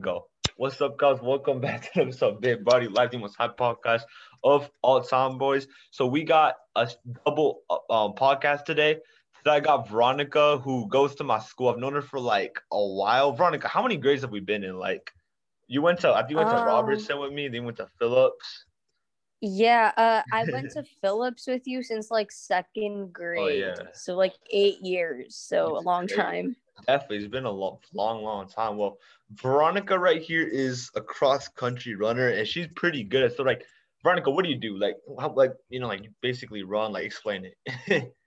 [0.00, 0.26] go.
[0.56, 1.18] What's up, guys?
[1.20, 4.02] Welcome back to the Big Body Live, the most high podcast
[4.44, 5.66] of all time, boys.
[5.90, 6.88] So we got a
[7.26, 8.98] double uh, um, podcast today.
[9.38, 11.68] Today I got Veronica, who goes to my school.
[11.68, 13.32] I've known her for like a while.
[13.32, 14.78] Veronica, how many grades have we been in?
[14.78, 15.10] Like,
[15.66, 17.78] you went to, I think you went to Um, Robertson with me, then you went
[17.78, 18.66] to Phillips.
[19.40, 23.40] Yeah, uh, I went to Phillips with you since like second grade.
[23.40, 23.74] Oh, yeah.
[23.92, 25.36] So like eight years.
[25.36, 26.16] So a long great.
[26.16, 26.56] time.
[26.86, 28.76] Definitely, it's been a long, long, long time.
[28.76, 28.98] Well,
[29.30, 33.34] Veronica right here is a cross country runner, and she's pretty good.
[33.36, 33.64] So, like,
[34.02, 34.76] Veronica, what do you do?
[34.76, 36.92] Like, how, like, you know, like, you basically run.
[36.92, 38.12] Like, explain it.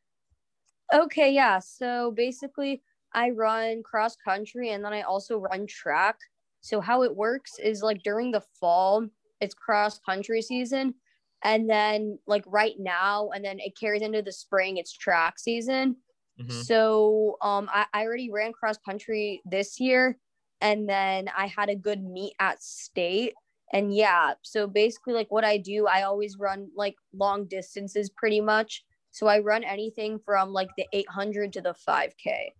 [0.93, 1.59] Okay, yeah.
[1.59, 2.81] So basically,
[3.13, 6.15] I run cross country and then I also run track.
[6.61, 9.05] So how it works is like during the fall,
[9.41, 10.95] it's cross country season.
[11.43, 15.97] And then like right now, and then it carries into the spring, it's track season.
[16.37, 16.69] Mhm.
[16.69, 20.19] So um I, I already ran cross country this year
[20.61, 23.35] and then I had a good meet at state.
[23.73, 28.41] And yeah, so basically like what I do, I always run like long distances pretty
[28.41, 28.85] much.
[29.11, 32.53] So I run anything from like the 800 to the 5K.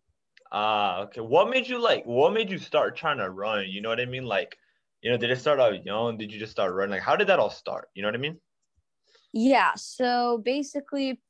[0.52, 1.22] Ah, okay.
[1.22, 2.06] What made you like?
[2.06, 3.70] What made you start trying to run?
[3.70, 4.26] You know what I mean?
[4.26, 4.58] Like,
[5.02, 6.18] you know, did it start out young?
[6.18, 6.92] Did you just start running?
[6.92, 7.90] Like, how did that all start?
[7.94, 8.40] You know what I mean?
[9.34, 11.22] Yeah, so basically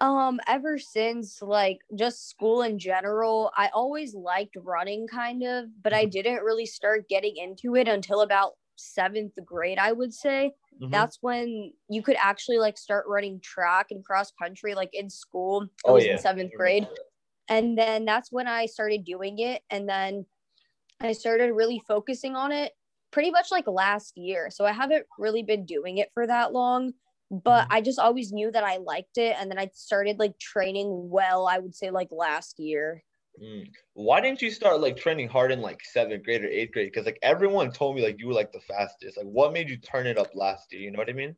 [0.00, 5.92] um ever since like just school in general, I always liked running kind of, but
[5.92, 10.52] I didn't really start getting into it until about 7th grade, I would say.
[10.80, 10.90] Mhm.
[10.92, 15.68] That's when you could actually like start running track and cross country like in school.
[15.86, 16.12] It Oh, was yeah.
[16.12, 16.88] in 7th grade.
[17.48, 20.26] And then that's when I started doing it and then
[21.00, 22.72] I started really focusing on it
[23.10, 24.50] pretty much like last year.
[24.50, 26.92] So I haven't really been doing it for that long,
[27.30, 27.70] but Mhm.
[27.70, 29.36] I just always knew that I liked it.
[29.38, 33.04] And then I started like training well, I would say like last year.
[33.40, 33.72] Mm.
[33.94, 36.88] Why didn't you start like training hard in like seventh grade or eighth grade?
[36.92, 39.16] Because like everyone told me like you were like the fastest.
[39.16, 40.82] Like, what made you turn it up last year?
[40.82, 41.36] You know what I mean?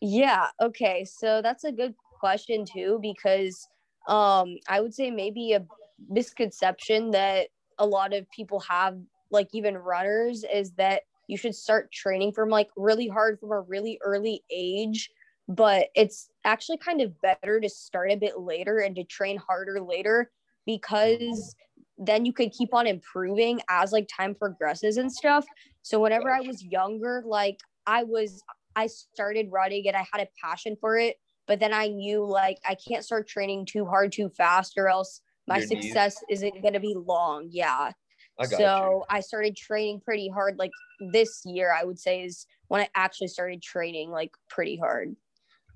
[0.00, 1.04] Yeah, okay.
[1.04, 3.68] So that's a good question too, because
[4.08, 5.66] um I would say maybe a
[6.08, 7.48] misconception that
[7.78, 8.98] a lot of people have,
[9.30, 13.60] like even runners, is that you should start training from like really hard from a
[13.60, 15.10] really early age.
[15.48, 19.80] But it's actually kind of better to start a bit later and to train harder
[19.80, 20.30] later
[20.66, 21.54] because
[21.98, 25.44] then you could keep on improving as like time progresses and stuff.
[25.82, 28.42] So whenever I was younger, like I was
[28.76, 31.16] I started running and I had a passion for it,
[31.46, 35.20] but then I knew like I can't start training too hard too fast or else
[35.46, 35.84] my Your knees.
[35.84, 37.48] success isn't going to be long.
[37.50, 37.92] Yeah.
[38.38, 42.46] I got So I started training pretty hard like this year I would say is
[42.68, 45.16] when I actually started training like pretty hard.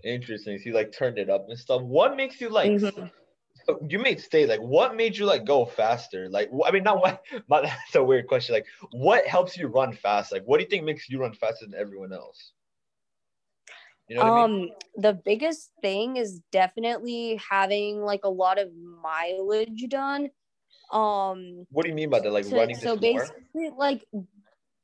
[0.04, 0.58] Interesting.
[0.58, 1.82] So you like turned it up and stuff.
[1.82, 2.78] What makes you like?
[2.78, 3.10] Mhm.
[3.66, 6.28] so You made stay Like, what made you like go faster?
[6.28, 7.24] Like, I mean, not what.
[7.48, 8.54] That's a weird question.
[8.54, 10.32] Like, what helps you run fast?
[10.32, 12.52] Like, what do you think makes you run faster than everyone else?
[14.08, 14.52] You know what I mean?
[14.52, 20.30] um the biggest thing is definitely having like a lot of mileage done.
[20.92, 22.32] Um What do you mean by that?
[22.32, 24.04] Like so, running so basically like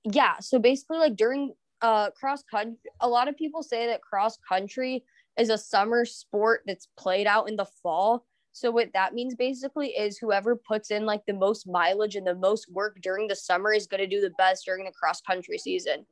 [0.04, 4.36] yeah so basically like during uh cross country a lot of people say that cross
[4.48, 5.04] country
[5.38, 8.26] is a summer sport that's played out in the fall.
[8.52, 12.34] So what that means basically is whoever puts in like the most mileage and the
[12.34, 15.56] most work during the summer is going to do the best during the cross country
[15.56, 16.04] season.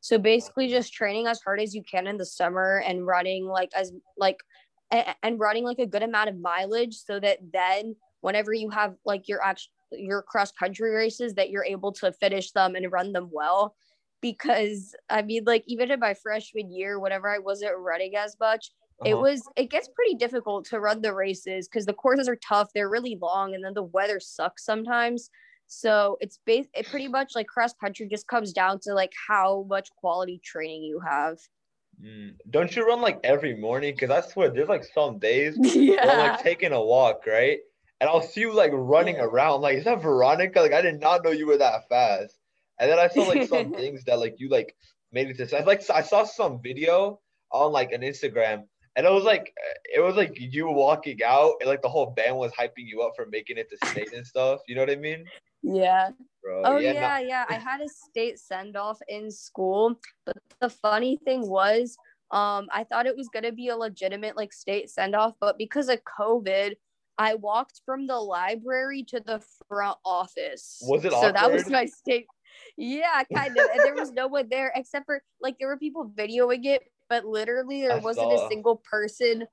[0.00, 3.70] So basically just training as hard as you can in the summer and running like
[3.76, 4.38] as like
[4.90, 9.28] and running like a good amount of mileage so that then whenever you have like
[9.28, 13.30] your actual your cross country races that you're able to finish them and run them
[13.32, 13.74] well
[14.20, 18.70] because i mean like even in my freshman year whenever i wasn't running as much
[19.06, 19.22] it Uh-huh.
[19.22, 22.90] was it gets pretty difficult to run the races because the courses are tough they're
[22.90, 25.30] really long and then the weather sucks sometimes
[25.66, 29.64] so it's bas- it pretty much like cross country just comes down to like how
[29.68, 31.38] much quality training you have
[32.00, 32.36] Mm.
[32.50, 33.92] Don't you run like every morning?
[33.94, 37.58] Because I swear there's like some days yeah like taking a walk, right?
[38.00, 39.24] And I'll see you like running Yeah.
[39.24, 39.60] around.
[39.60, 40.60] Like, is that Veronica?
[40.60, 42.38] Like, I did not know you were that fast.
[42.78, 44.76] And then I saw like some things that like you like
[45.12, 45.58] made it to.
[45.58, 47.20] I like I saw some video
[47.50, 48.64] on like an Instagram,
[48.94, 49.52] and it was like
[49.92, 53.12] it was like you walking out, and like the whole band was hyping you up
[53.16, 54.60] for making it to state and stuff.
[54.68, 55.24] You know what I mean,
[55.62, 56.10] yeah
[56.42, 56.62] bro?
[56.64, 57.44] Oh no- yeah, yeah.
[57.48, 61.96] I had a state send off in school, but the funny thing was,
[62.30, 65.88] um, I thought it was gonna be a legitimate like state send off, but because
[65.88, 66.74] of COVID,
[67.18, 70.78] I walked from the library to the front office.
[70.82, 72.26] Was it so that was my state.
[72.76, 73.66] Yeah, kind of.
[73.74, 77.24] and there was no one there except for like there were people videoing it, but
[77.24, 78.46] literally there I wasn't saw.
[78.46, 79.46] a single person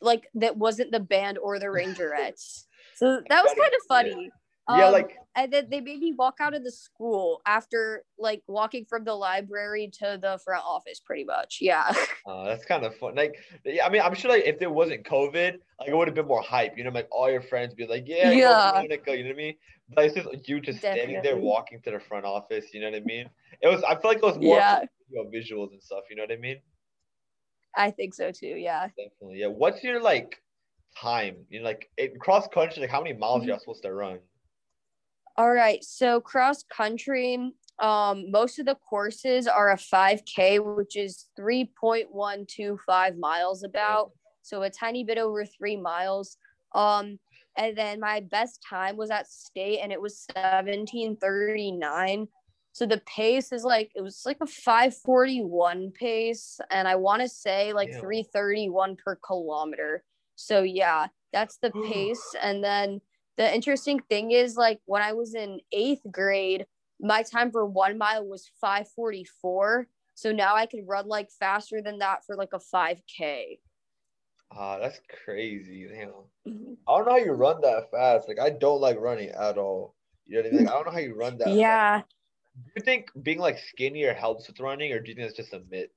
[0.00, 2.64] like that wasn't the band or the Rangerettes.
[2.94, 4.24] So that was kind of funny.
[4.24, 4.28] yeah,
[4.68, 8.84] Um, like and then they made me walk out of the school after like walking
[8.84, 11.92] from the library to the front office pretty much yeah
[12.26, 13.14] uh, that's kind of fun.
[13.14, 16.14] Like, yeah, I mean, I'm sure like if there wasn't COVID, like it would have
[16.14, 16.76] been more hype.
[16.76, 18.36] You know, like all your friends be like, yeah, Yeah.
[18.38, 18.72] yeah.
[18.74, 19.54] Monica, you know what I mean?
[19.94, 22.72] But it's just like, you just standing there walking to the front office.
[22.72, 23.28] You know what I mean?
[23.60, 23.82] It was.
[23.82, 24.84] I feel like it was more yeah
[25.34, 26.04] visuals and stuff.
[26.08, 26.58] You know what I mean?
[27.74, 29.40] i think so too yeah Definitely.
[29.40, 29.46] Yeah.
[29.46, 30.42] What's your like
[31.00, 31.36] time?
[31.48, 32.82] You know, like in cross country.
[32.82, 34.18] Like how many miles you're supposed to run?
[35.36, 41.26] All right so cross country um most of the courses are a 5k which is
[41.38, 44.12] 3.125 miles about
[44.42, 46.36] so a tiny bit over three miles.
[46.74, 47.18] Um
[47.56, 52.28] and then my best time was at state and it was 1739
[52.72, 57.28] so the pace is like it was like a 541 pace and i want to
[57.28, 58.00] say like Damn.
[58.00, 60.02] 331 per kilometer.
[60.36, 63.00] So yeah that's the pace and then
[63.36, 66.66] the interesting thing is like when i was in eighth grade
[67.00, 71.98] my time for one mile was 544 so now i could run like faster than
[71.98, 73.58] that for like a 5k
[74.54, 75.86] Ah, that's crazy.
[75.88, 76.10] Damn.
[76.46, 76.76] Mhm.
[76.86, 78.28] I don't know how you run that fast.
[78.28, 79.94] Like I don't like running at all.
[80.26, 80.64] You know what I mean?
[80.66, 81.44] Like, I don't know how you run that.
[81.46, 81.56] fast.
[81.58, 82.02] yeah
[82.64, 85.54] Do you think being like skinnier helps with running, or do you think it's just
[85.54, 85.88] a myth?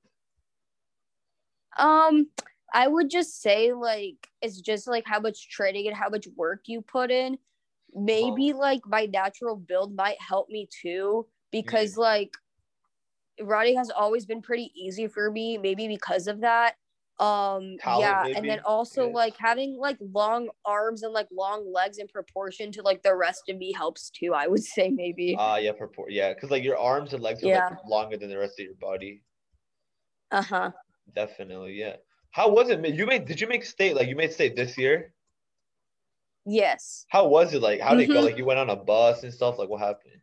[1.78, 2.28] Um,
[2.72, 6.62] I would just say like it's just like how much training and how much work
[6.66, 7.38] you put in.
[7.94, 12.36] Maybe like my natural build might help me too because like
[13.40, 16.74] running has always been pretty easy for me, maybe because of that.
[17.18, 19.14] Um Talent, yeah, maybe, and then also yes.
[19.14, 23.48] like having like long arms and like long legs in proportion to like the rest
[23.48, 25.34] of me helps too, I would say maybe.
[25.38, 26.10] Ah, yeah, purport.
[26.12, 27.70] Yeah, because like your arms and legs are Yeah.
[27.70, 29.22] like longer than the rest of your body.
[30.30, 30.72] Uh-huh.
[31.14, 31.96] Definitely, yeah.
[32.36, 32.84] How was it?
[32.94, 33.24] You made?
[33.24, 33.96] Did you make state?
[33.96, 35.14] Like you made state this year?
[36.44, 37.06] Yes.
[37.08, 37.62] How was it?
[37.62, 38.20] Like how did it go?
[38.20, 38.24] Mhm.
[38.24, 39.58] Like you went on a bus and stuff.
[39.58, 40.20] Like what happened?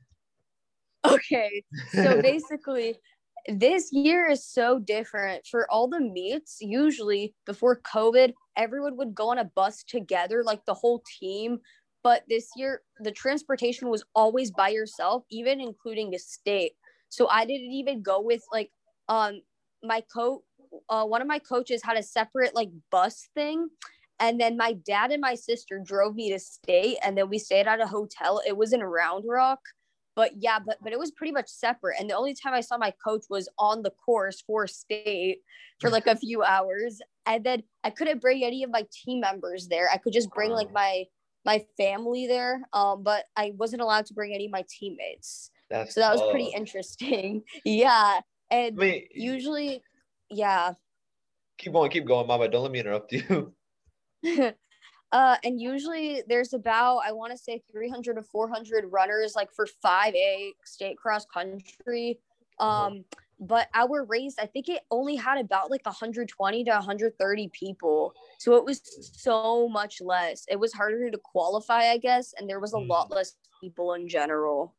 [1.04, 1.63] Okay.
[1.89, 3.00] So basically,
[3.48, 5.48] this year is so different.
[5.50, 10.63] For all the meets, usually before COVID, everyone would go on a bus together, like
[10.66, 11.57] the whole team.
[12.04, 16.74] But this year, the transportation was always by yourself, even including a state.
[17.09, 18.69] So I didn't even go with like
[19.09, 19.42] um
[19.81, 20.42] my coach.
[20.89, 23.69] Uh, one of my coaches had a separate like bus thing,
[24.19, 27.67] and then my dad and my sister drove me to state, and then we stayed
[27.67, 28.41] at a hotel.
[28.45, 29.59] It was in Round Rock
[30.15, 32.77] but yeah but but it was pretty much separate and the only time i saw
[32.77, 35.39] my coach was on the course for state
[35.79, 39.67] for like a few hours and then i couldn't bring any of my team members
[39.67, 39.89] there.
[39.91, 41.05] I could just bring like my
[41.45, 45.51] my family there um but i wasn't allowed to bring any of my teammates.
[45.69, 47.43] That's so that was pretty interesting.
[47.65, 48.21] Yeah
[48.51, 49.81] and mean, usually
[50.33, 50.74] yeah
[51.57, 52.47] keep going, keep going, Mama.
[52.47, 53.56] Don't let me interrupt you.
[55.12, 59.68] uh, and usually there's about I want to say 300 to 400 runners like for
[59.68, 62.19] 5A state cross country.
[62.59, 62.95] Um, Uh-huh.
[63.39, 68.56] but our race I think it only had about like 120 to 130 people, so
[68.56, 68.81] it was
[69.24, 70.45] so much less.
[70.50, 72.88] It was harder to qualify, I guess, and there was a Mm.
[72.89, 74.75] lot less people in general.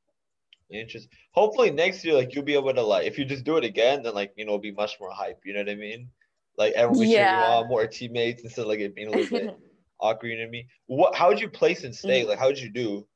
[0.74, 1.10] Interesting.
[1.32, 4.02] Hopefully next year, like you'll be able to like, if you just do it again,
[4.02, 5.40] then like you know, it'll be much more hype.
[5.44, 6.10] You know what I mean?
[6.56, 7.40] Like everyone you Yeah.
[7.42, 9.50] on, more teammates instead of like it being a little bit
[10.00, 10.28] awkward.
[10.28, 10.68] You know what I mean?
[10.86, 11.14] What?
[11.14, 12.24] How would you place in state?
[12.24, 12.28] Mhm.
[12.28, 13.06] Like, how would you do?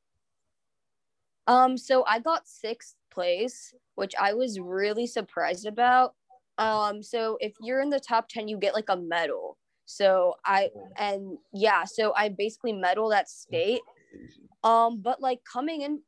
[1.47, 6.15] Um, so I got sixth place, which I was really surprised about.
[6.59, 9.59] Um, so if you're in the top 10, you get like a medal.
[9.87, 13.81] So I and yeah, so I basically medal that state.
[14.63, 16.03] Um, but like coming in,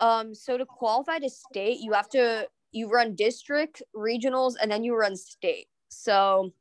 [0.00, 4.84] um, so to qualify to state, you have to you run district, regionals, and then
[4.84, 5.66] you run state.
[5.88, 6.52] So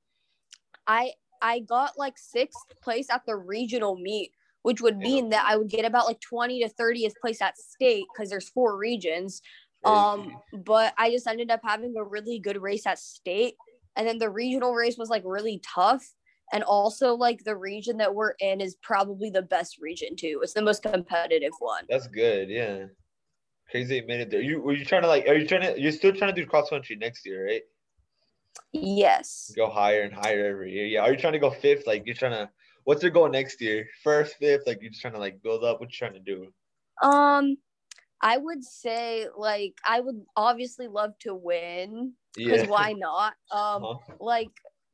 [0.87, 4.31] I I got like sixth place at the regional meet,
[4.63, 5.07] which would Yeah.
[5.09, 8.49] mean that I would get about like 20 to 30th place at state because there's
[8.49, 9.41] four regions.
[9.85, 13.55] Um, but I just ended up having a really good race at state.
[13.95, 16.05] And then the regional race was like really tough.
[16.51, 20.41] And also like the region that we're in is probably the best region too.
[20.43, 21.85] It's the most competitive one.
[21.87, 22.49] That's good.
[22.49, 22.87] Yeah.
[23.71, 24.41] Crazy it there.
[24.41, 25.27] You were you trying to like?
[25.27, 25.79] Are you trying to?
[25.79, 27.61] You're still trying to do cross country next year, right?
[28.71, 29.51] Yes.
[29.55, 30.85] Go higher and higher every year.
[30.85, 31.01] Yeah.
[31.01, 31.85] Are you trying to go fifth?
[31.85, 32.49] Like you're trying to.
[32.85, 33.87] What's your goal next year?
[34.03, 34.63] First, fifth?
[34.65, 35.79] Like you're just trying to like build up.
[35.79, 36.47] What you trying to do?
[37.07, 37.57] Um,
[38.21, 42.67] I would say like I would obviously love to win because Yeah.
[42.67, 43.33] why not?
[43.51, 44.13] Um, Uh-huh.
[44.19, 44.49] like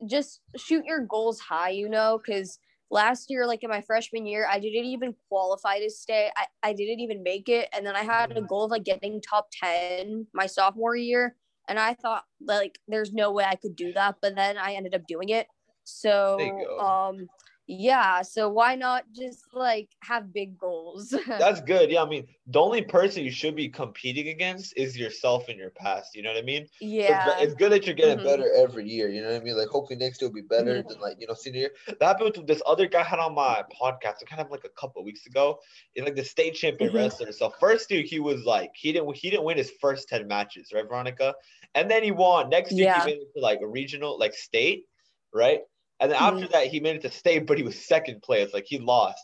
[0.05, 2.60] just shoot your goals high, you know, because
[2.92, 6.30] last year, like in my freshman year, I didn't even qualify to stay.
[6.36, 7.70] I, I didn't even make it.
[7.74, 11.36] And then I had a goal of like getting top 10 my sophomore year.
[11.68, 14.18] And I thought like there's no way I could do that.
[14.22, 15.48] But then I ended up doing it.
[15.84, 16.80] So There you go.
[16.80, 17.27] um
[17.67, 21.89] yeah so why not just like have big goals That's good.
[21.91, 25.72] Yeah, I mean, the only person you should be competing against is yourself in your
[25.72, 26.15] past.
[26.15, 26.65] You know what I mean?
[26.67, 28.24] So it's, yeah it's good that you're getting Mhm.
[28.24, 29.10] better every year.
[29.10, 29.57] You know what I mean?
[29.57, 30.88] Like hopefully next year will be better Mhm.
[30.88, 31.72] than like you know senior year.
[31.88, 34.25] That happened with this other guy I had on my podcast.
[34.27, 35.60] Kind of like a couple of weeks ago.
[35.95, 36.95] In like the state champion Mhm.
[36.95, 37.31] wrestler.
[37.31, 40.72] So first year he was like he didn't he didn't win his first ten matches,
[40.74, 41.36] right, Veronica?
[41.74, 42.50] And then he won.
[42.50, 43.00] Next year Yeah.
[43.00, 44.86] he made it to like a regional, like state,
[45.34, 45.62] right?
[46.00, 48.54] And then after that he made it to state, but he was second place.
[48.54, 49.24] Like he lost.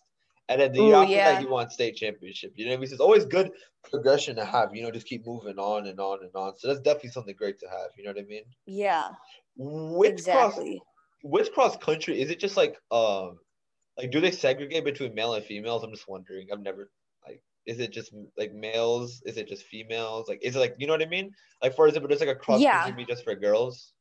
[0.49, 1.31] And then the year Ooh, after yeah.
[1.33, 2.53] that he won state championship.
[2.55, 2.91] You know what I mean?
[2.91, 3.51] It's always good
[3.89, 4.75] progression to have.
[4.75, 6.57] You know, just keep moving on and on and on.
[6.57, 7.89] So that's definitely something great to have.
[7.97, 8.43] You know what I mean?
[8.65, 9.09] yeah
[9.57, 10.81] Which cross exactly
[11.23, 13.37] which cross country is it just like um
[13.97, 15.83] like do they segregate between male and females?
[15.83, 16.47] I'm just wondering.
[16.51, 16.89] I've never
[17.25, 19.21] like is it just like males?
[19.25, 20.27] Is it just females?
[20.27, 21.31] Like is it like you know what I mean?
[21.61, 22.83] Like for example, there's like a cross Yeah.
[22.83, 23.93] country just for girls.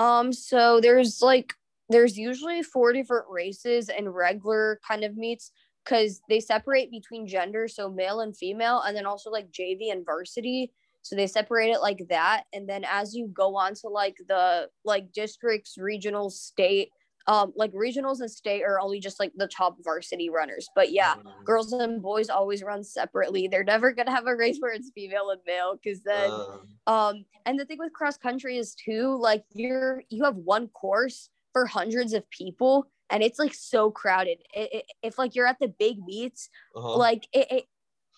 [0.00, 1.52] Um, so there's like
[1.90, 5.52] there's usually four different races and regular kind of meets
[5.84, 10.06] because they separate between gender, so male and female, and then also like JV and
[10.06, 10.72] varsity.
[11.02, 12.44] So they separate it like that.
[12.54, 16.90] And then as you go on to like the like districts, regional, state,
[17.26, 20.68] um, like regionals and state are only just like the top varsity runners.
[20.74, 21.44] But yeah, Mm.
[21.44, 23.48] girls and boys always run separately.
[23.48, 27.24] They're never gonna have a race where it's female and male because then Um, um,
[27.46, 31.66] and the thing with cross country is too, like you're you have one course for
[31.66, 34.38] hundreds of people, and it's like so crowded.
[34.54, 36.96] It, it, if like you're at the big meets, uh-huh.
[36.96, 37.66] like it,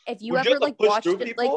[0.07, 1.51] if you Would ever to like watched it, like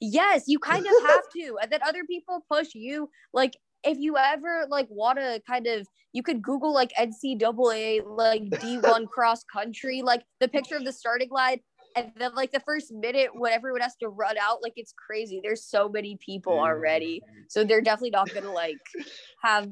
[0.00, 3.10] yes, you kind of have to, and then other people push you.
[3.32, 8.42] Like if you ever like want to kind of, you could Google like NCAA like
[8.50, 11.60] D1 cross country, like the picture of the starting line.
[11.94, 15.40] And then, like the first minute, when everyone has to run out, like it's crazy.
[15.42, 18.76] There's so many people already, so they're definitely not gonna like
[19.42, 19.70] have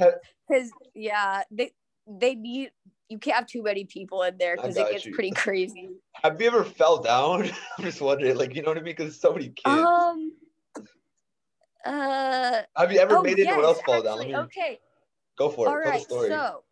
[0.49, 1.73] because yeah, they
[2.07, 2.71] they need
[3.11, 5.13] you can't have too many people in there because it gets you.
[5.13, 5.91] pretty crazy.
[6.23, 7.51] Have you ever fell down?
[7.79, 8.95] I'm just wondering, like you know what I mean?
[8.97, 9.67] Because so many kids.
[9.67, 10.33] Um.
[11.85, 12.63] Uh.
[12.77, 14.19] Have you ever oh, made anyone else fall down?
[14.19, 14.81] Actually, me Okay.
[15.37, 15.71] go for it.
[15.71, 16.31] All Tell right.
[16.31, 16.65] So,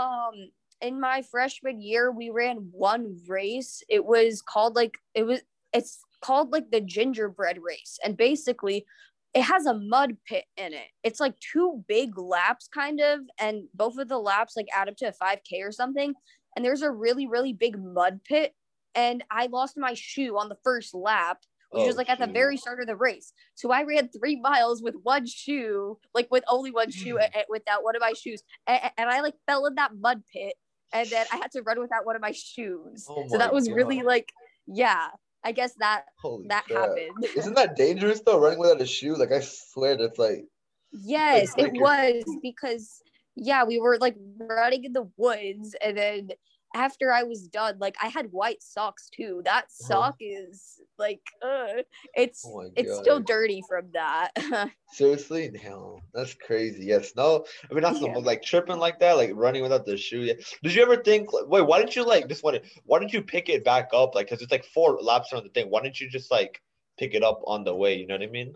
[0.00, 0.50] um,
[0.80, 3.82] in my freshman year, we ran one race.
[3.88, 5.40] It was called like it was.
[5.72, 8.86] It's called like the gingerbread race, and basically,
[9.34, 10.88] it has a mud pit in it.
[11.02, 14.96] It's like two big laps, kind of, and both of the laps like add up
[14.98, 16.14] to a five k or something.
[16.56, 18.54] And there's a really really big mud pit,
[18.94, 21.38] and I lost my shoe on the first lap
[21.70, 23.32] which Oh, was like at the very start of the race.
[23.54, 27.28] So I ran three miles with one shoe, like with only one shoe, Mm.
[27.34, 30.22] a- a- without one of my shoes, and, and I like fell in that mud
[30.32, 30.54] pit,
[30.92, 33.06] and then I had to run without one of my shoes.
[33.08, 34.32] Oh so that was really like,
[34.66, 35.08] yeah,
[35.44, 36.88] I guess that Holy that crap.
[36.88, 37.24] happened.
[37.36, 38.40] Isn't that dangerous though?
[38.40, 39.14] Running without a shoe?
[39.16, 40.44] Like I swear that's like
[40.92, 43.00] Yes, Like it was because
[43.36, 46.30] yeah, we were like running in the woods and then
[46.74, 49.42] after I was done, like I had white socks too.
[49.44, 50.12] That Uh-huh.
[50.12, 51.82] sock is like uh
[52.14, 54.32] it's Oh it's still dirty from that.
[54.92, 56.84] seriously, no, that's crazy.
[56.86, 57.44] Yes, no.
[57.70, 58.00] I mean, that's Yeah.
[58.00, 60.22] the like tripping like that, like running without the shoe.
[60.22, 60.34] Yeah.
[60.62, 61.28] Did you ever think?
[61.32, 62.66] Wait, why didn't you like just want it?
[62.84, 64.14] Why didn't you pick it back up?
[64.14, 65.70] Like, cause it's like four laps around the thing.
[65.70, 66.60] Why didn't you just like
[66.98, 67.96] pick it up on the way?
[67.96, 68.54] You know what I mean?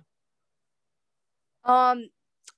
[1.64, 2.09] um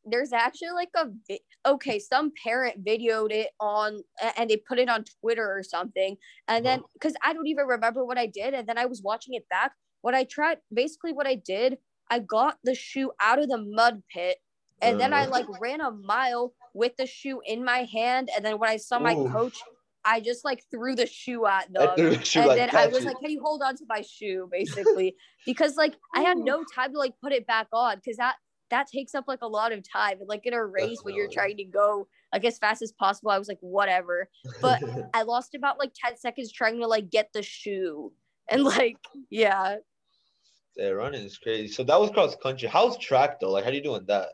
[0.04, 4.00] there's actually like a vi- okay some parent videoed it on
[4.36, 6.16] and they put it on twitter or something
[6.48, 6.88] and then Uh-huh.
[6.94, 9.72] because i don't even remember what i did and then i was watching it back
[10.02, 11.78] what i tried basically what i did
[12.10, 14.38] i got the shoe out of the mud pit
[14.80, 15.30] and then i Uh.
[15.30, 18.98] like ran a mile with the shoe in my hand and then when i saw
[18.98, 19.58] my coach
[20.04, 23.02] i just like threw the shoe at them the shoe and like then I was
[23.02, 23.06] it.
[23.06, 26.92] like, "Can you hold on to my shoe?" Basically, because like I had no time
[26.92, 28.36] to like put it back on because that
[28.70, 30.18] that takes up like a lot of time.
[30.20, 33.30] And like in a race when you're trying to go like as fast as possible,
[33.30, 34.28] I was like, "Whatever."
[34.60, 34.82] But
[35.14, 38.12] I lost about like ten seconds trying to like get the shoe,
[38.50, 38.98] and like
[39.30, 39.76] yeah,
[40.76, 41.72] yeah, running is crazy.
[41.72, 42.68] So that was cross country.
[42.68, 43.52] How's track though?
[43.52, 44.30] Like, how are you doing that?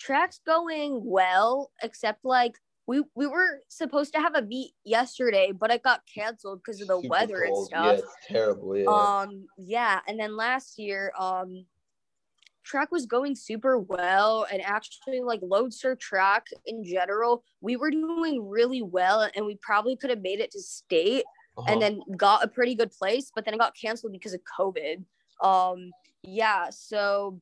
[0.00, 2.54] track's going well, except like.
[2.86, 6.88] We, we were supposed to have a meet yesterday, but it got canceled because of
[6.88, 7.86] the Super weather and stuff.
[7.86, 8.76] Yeah, it's terrible.
[8.76, 8.86] Yeah.
[8.86, 11.66] Um, yeah, and then last year, um,
[12.70, 18.48] track was going super well, and actually, like Lodestar track in general, we were doing
[18.48, 21.24] really well, and we probably could have made it to state,
[21.56, 21.66] Uh-huh.
[21.72, 25.04] and then got a pretty good place, but then it got canceled because of COVID.
[25.42, 25.90] Um,
[26.22, 27.40] yeah, so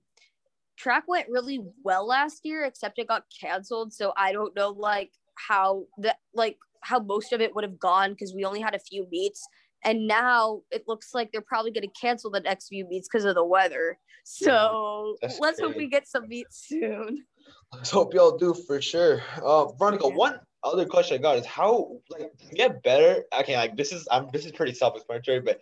[0.77, 5.13] track went really well last year, except it got canceled, so I don't know like
[5.35, 8.79] how that like how most of it would have gone because we only had a
[8.79, 9.47] few meets
[9.85, 13.25] and now it looks like they're probably going to cancel the next few meets because
[13.25, 13.99] of the weather.
[14.25, 17.25] So That's let's hope we get some meets soon.
[17.73, 19.23] Let's hope y'all do for sure.
[19.43, 20.15] Uh, Veronica, Yeah.
[20.15, 23.25] one other question I got is how like to get better.
[23.41, 25.61] Okay, like this is I'm this is pretty self-explanatory, but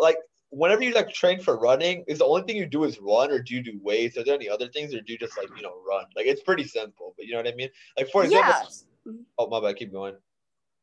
[0.00, 0.16] like
[0.50, 3.40] whenever you like train for running, is the only thing you do is run, or
[3.40, 4.16] do you do weights?
[4.16, 6.04] Are there any other things, or do you just like you know run?
[6.16, 7.68] Like it's pretty simple, but you know what I mean.
[7.96, 8.68] Like for example,
[9.06, 9.12] yeah.
[9.38, 10.14] oh my bad, keep going.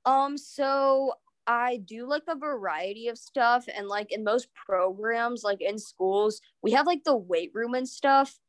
[0.06, 1.14] Um, so
[1.48, 6.42] I do like a variety of stuff, and like in most programs, like in schools,
[6.62, 8.40] we have like the weight room and stuff,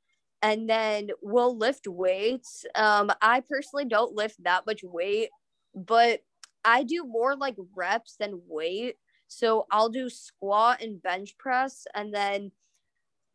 [0.43, 2.65] and then we'll lift weights.
[2.75, 5.31] Um, I personally don't lift that much weight,
[5.75, 6.21] but
[6.65, 8.97] I do more like reps than weight.
[9.29, 12.53] So I'll do squat and bench press, and then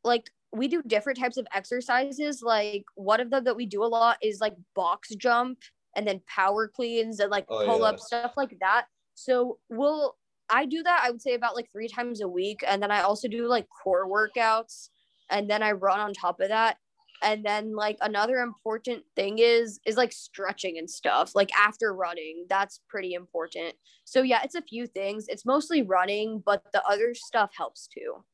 [0.04, 2.42] like we do different types of exercises.
[2.42, 5.60] Like one of them that we do a lot is like box jump
[5.96, 8.86] and then power cleans and like oh, pull up stuff like that.
[9.22, 10.18] So we'll
[10.50, 13.02] I do that I would say about like three times a week, and then I
[13.02, 14.90] also do like core workouts,
[15.30, 16.78] and then I run on top of that.
[17.24, 22.48] And then like another important thing is is like stretching and stuff like after running
[22.50, 23.76] that's pretty important.
[24.06, 25.28] So yeah it's a few things.
[25.28, 28.26] It's mostly running but the other stuff helps too.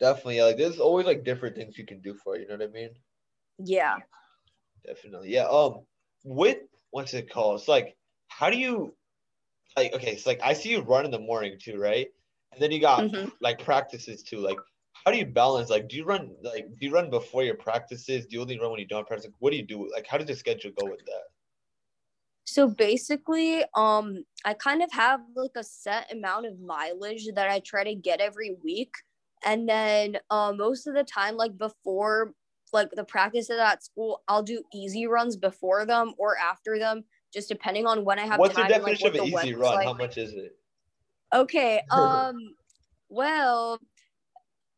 [0.00, 2.56] Definitely yeah, like there's always like different things you can do for it you know
[2.56, 2.90] what i mean?
[3.58, 3.96] Yeah.
[4.86, 5.80] Definitely yeah um
[6.24, 6.60] with
[6.92, 7.60] what's it called?
[7.60, 7.94] It's like
[8.28, 8.94] how do you
[9.76, 12.08] like okay it's like i see you run in the morning too right
[12.52, 13.28] and then you got mm-hmm.
[13.40, 14.58] like practices too like
[15.04, 15.70] how do you balance?
[15.70, 18.26] Like, do you run like do you run before your practices?
[18.26, 19.26] Do you only run when you don't practice?
[19.26, 19.90] Like, what do you do?
[19.92, 21.24] Like, how does your schedule go with that?
[22.46, 27.60] So basically, um, I kind of have like a set amount of mileage that I
[27.60, 28.94] try to get every week,
[29.44, 32.32] and then uh, most of the time, like before
[32.72, 37.48] like the practices at school, I'll do easy runs before them or after them, just
[37.48, 38.64] depending on when I have What's time.
[38.64, 39.74] What's the definition like, of an easy run?
[39.74, 39.86] Like.
[39.86, 40.56] How much is it?
[41.34, 41.82] Okay.
[41.90, 42.36] Um.
[43.08, 43.78] well,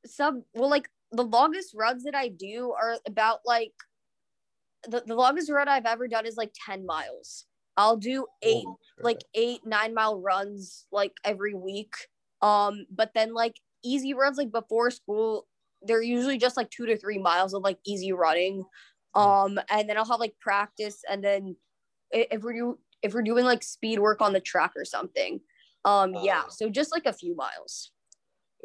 [0.07, 3.73] some well like the longest runs that I do are about like
[4.89, 7.47] the, the longest run I've ever done is like 10 miles.
[7.77, 8.65] I'll do eight
[9.01, 11.95] like eight, nine mile runs like every week.
[12.41, 15.47] Um, but then like easy runs like before school,
[15.83, 18.65] they're usually just like two to three miles of like easy running.
[19.15, 19.21] Hmm.
[19.21, 21.57] Um, and then I'll have like practice and then
[22.11, 25.41] if we're do if we're doing like speed work on the track or something.
[25.85, 26.49] Um, yeah, uh.
[26.49, 27.93] so just like a few miles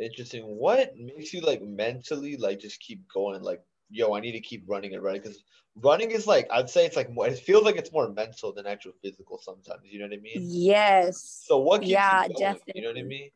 [0.02, 0.44] interesting.
[0.44, 3.42] What makes you like mentally like just keep going?
[3.42, 5.44] Like, yo, I need to keep running and running because
[5.76, 7.28] running is like I'd say it's like more.
[7.28, 9.82] It feels like it's more mental than actual physical sometimes.
[9.84, 10.48] You know what I mean?
[10.50, 11.44] Yes.
[11.46, 11.84] So what?
[11.84, 12.74] yeah, you definitely.
[12.76, 13.30] You know what I mean?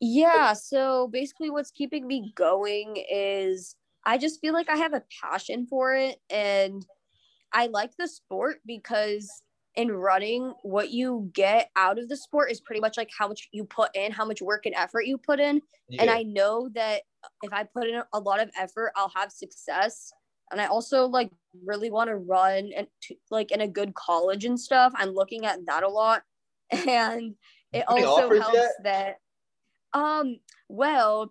[0.00, 0.52] Yeah.
[0.52, 5.66] So basically, what's keeping me going is I just feel like I have a passion
[5.66, 6.84] for it and
[7.52, 9.30] I like the sport because
[9.74, 13.48] in running, what you get out of the sport is pretty much like how much
[13.52, 15.62] you put in, how much work and effort you put in.
[15.88, 16.02] Yeah.
[16.02, 17.02] And I know that
[17.42, 20.10] if I put in a lot of effort, I'll have success.
[20.50, 21.30] And I also like
[21.64, 22.86] really want to run and
[23.30, 24.92] like in a good college and stuff.
[24.96, 26.22] I'm looking at that a lot.
[26.86, 27.34] And
[27.72, 28.70] it Any also helps yet?
[28.84, 29.16] that
[29.94, 30.36] um
[30.68, 31.30] well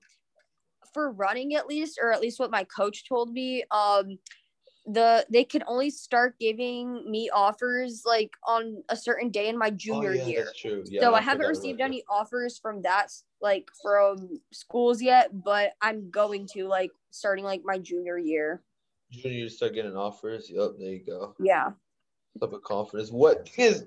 [0.94, 4.18] for running at least or at least what my coach told me um
[4.88, 9.68] the they can only start giving me offers like on a certain day in my
[9.68, 10.48] oh, junior oh, yeah, year.
[10.86, 15.74] Yeah, so I, I haven't received any offers from that like from schools yet, but
[15.82, 18.64] I'm going to like starting like my junior year.
[19.12, 20.50] Junior year start getting offers.
[20.50, 21.36] Yep, there you go.
[21.40, 21.72] Yeah.
[22.40, 23.12] Type of confidence.
[23.12, 23.86] What is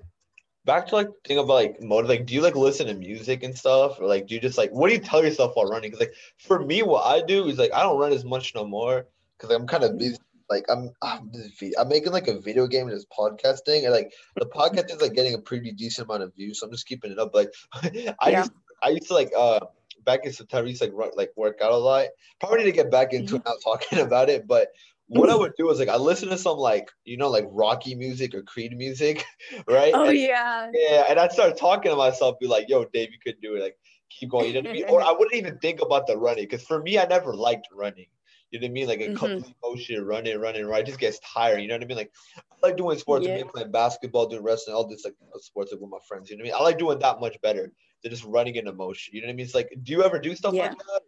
[0.65, 3.57] back to like thing about like motive like do you like listen to music and
[3.57, 6.01] stuff or like do you just like what do you tell yourself while running because
[6.05, 9.07] like for me what i do is like i don't run as much no more
[9.35, 9.97] because i'm kind of mm-hmm.
[9.97, 10.19] busy
[10.51, 11.31] like I'm I'm,
[11.79, 15.13] I'm making like a video game and this podcasting and like the podcast is like
[15.13, 17.51] getting a pretty decent amount of views so i'm just keeping it up like
[18.19, 18.39] i yeah.
[18.39, 18.51] used
[18.83, 19.61] i used to like uh
[20.05, 22.07] back in september used to like run, like work out a lot
[22.39, 23.47] probably need to get back into mm-hmm.
[23.47, 24.67] it now talking about it but
[25.13, 27.95] what I would do is like I listen to some like you know like Rocky
[27.95, 29.25] music or Creed music,
[29.67, 29.91] right?
[29.93, 30.71] Oh and, yeah.
[30.73, 33.61] Yeah, and I'd start talking to myself, be like, "Yo, Dave, you could do it."
[33.61, 33.77] Like,
[34.09, 34.47] keep going.
[34.47, 34.85] You know what I mean?
[34.87, 38.07] Or I wouldn't even think about the running because for me, I never liked running.
[38.51, 38.87] You know what I mean?
[38.87, 39.15] Like a mm-hmm.
[39.15, 40.83] complete motion, running, running, right?
[40.83, 41.61] It just gets tired.
[41.61, 41.97] You know what I mean?
[41.97, 43.25] Like I like doing sports.
[43.25, 43.33] Yeah.
[43.33, 46.29] I mean, playing basketball, doing wrestling, all this like sports like with my friends.
[46.29, 46.61] You know what I mean?
[46.61, 47.71] I like doing that much better
[48.03, 49.15] than just running in motion.
[49.15, 49.45] You know what I mean?
[49.45, 50.63] It's like, do you ever do stuff yeah.
[50.63, 51.01] like that?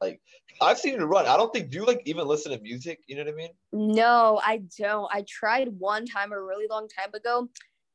[0.00, 0.20] Like
[0.60, 1.26] I've seen you run.
[1.26, 3.00] I don't think do you like even listen to music?
[3.06, 3.50] You know what I mean?
[3.72, 5.08] No, I don't.
[5.12, 7.48] I tried one time a really long time ago,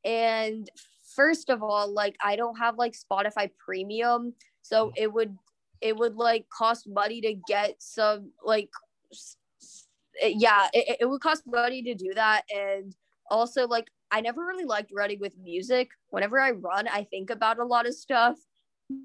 [0.04, 0.70] and
[1.14, 4.92] first of all, like I don't have like Spotify Premium, so mm.
[4.96, 5.36] it would
[5.80, 8.70] it would like cost money to get some like
[10.22, 12.42] yeah, it, it would cost money to do that.
[12.54, 12.94] And
[13.30, 15.90] also, like, I never really liked running with music.
[16.10, 18.36] Whenever I run, I think about a lot of stuff.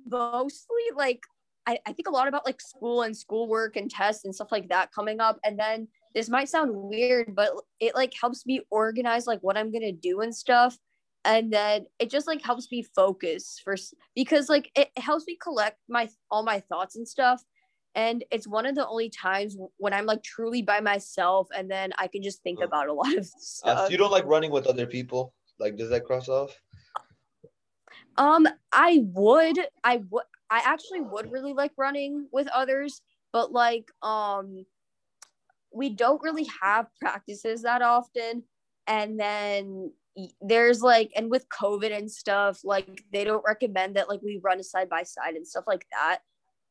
[0.08, 1.22] Mostly, like,
[1.68, 4.70] I, I think a lot about like school and schoolwork and tests and stuff like
[4.70, 5.40] that coming up.
[5.44, 9.72] And then this might sound weird, but it like helps me organize like what I'm
[9.72, 10.78] gonna do and stuff.
[11.24, 13.76] And then it just like helps me focus for
[14.16, 17.44] because like it helps me collect my all my thoughts and stuff.
[17.96, 21.92] And it's one of the only times when I'm like truly by myself and then
[21.98, 22.66] I can just think oh.
[22.66, 23.78] about a lot of stuff.
[23.78, 25.34] Uh, so you don't like running with other people?
[25.60, 26.60] Like does that cross off?
[28.18, 33.02] Um, I would, I would, I actually would really like running with others,
[33.32, 34.66] but like, um,
[35.74, 38.44] we don't really have practices that often.
[38.88, 39.92] And then
[40.42, 44.62] there's like, and with COVID and stuff, like they don't recommend that like we run
[44.64, 46.20] side by side and stuff like that.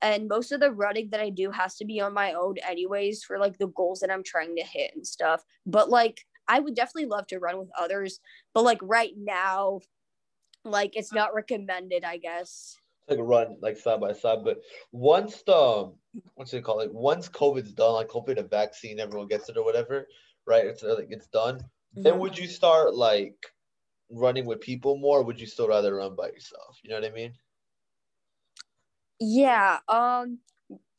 [0.03, 3.23] And most of the running that I do has to be on my own, anyways,
[3.23, 5.45] for like the goals that I'm trying to hit and stuff.
[5.67, 8.19] But like, I would definitely love to run with others,
[8.55, 9.81] but like right now,
[10.65, 12.77] like it's not recommended, I guess.
[13.09, 14.61] Like a run like side by side, but
[14.93, 15.93] once the
[16.35, 16.79] what's it called?
[16.79, 20.07] Like once COVID's done, like hopefully the vaccine, everyone gets it or whatever,
[20.47, 20.65] right?
[20.65, 21.59] It's like it's done.
[21.59, 22.03] Mm-hmm.
[22.03, 23.37] Then would you start like
[24.11, 25.23] running with people more?
[25.23, 26.79] would you still rather run by yourself?
[26.83, 27.33] You know what I mean?
[29.21, 29.79] Yeah.
[29.89, 30.39] Um.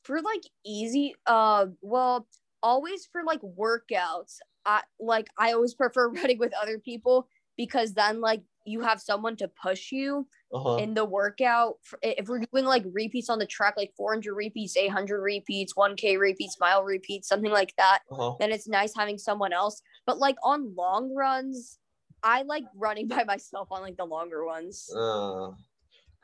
[0.04, 1.16] For like easy.
[1.26, 1.68] Uh.
[1.82, 2.28] Well,
[2.64, 4.38] always for like workouts.
[4.66, 9.36] I like I always prefer running with other people because then like you have someone
[9.38, 10.78] to push you uh-huh.
[10.78, 11.76] in the workout.
[12.02, 16.58] If we're doing like repeats on the track, like 400 repeats, 800 repeats, 1K repeats,
[16.60, 18.36] mile repeats, something like that, uh-huh.
[18.40, 19.82] then it's nice having someone else.
[20.06, 21.80] But like on long runs,
[22.24, 24.90] I like running by myself on like the longer ones.
[24.96, 25.52] Uh,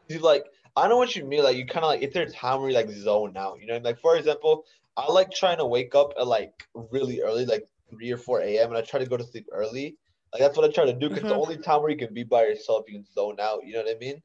[0.07, 0.45] you like,
[0.77, 1.43] I know what you mean.
[1.43, 3.77] Like, you kind of like, if there's time where you like zone out, you know,
[3.77, 4.63] like for example,
[4.95, 8.69] I like trying to wake up at like really early, like 3 or 4 a.m.
[8.69, 9.97] and I try to go to sleep early
[10.33, 11.29] like that's what I try to do because mm-hmm.
[11.29, 13.65] the only time where you can be by yourself, you can zone out.
[13.65, 14.21] You know what I mean?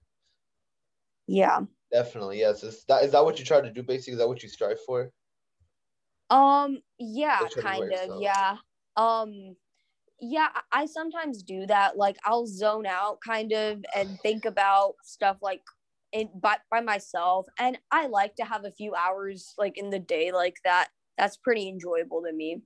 [1.27, 1.61] Yeah.
[1.93, 2.63] Definitely, yes.
[2.65, 3.83] Is that is that what you try to do?
[3.83, 5.11] Basically, is that what you strive for?
[6.31, 6.79] Um.
[6.99, 7.41] Yeah.
[7.61, 8.21] Kind of.
[8.21, 8.57] Yeah.
[8.97, 9.57] Um.
[10.21, 10.49] Yeah.
[10.73, 11.97] I sometimes do that.
[11.97, 15.63] Like I'll zone out, kind of, and think about stuff like
[16.13, 17.47] in by by myself.
[17.59, 20.89] And I like to have a few hours like in the day like that.
[21.19, 22.63] That's pretty enjoyable to me